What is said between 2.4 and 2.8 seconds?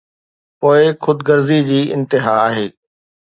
آهي.